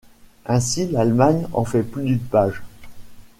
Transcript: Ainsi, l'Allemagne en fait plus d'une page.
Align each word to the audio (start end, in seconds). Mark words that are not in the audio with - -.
Ainsi, 0.47 0.87
l'Allemagne 0.87 1.45
en 1.53 1.63
fait 1.63 1.83
plus 1.83 2.03
d'une 2.03 2.17
page. 2.19 2.63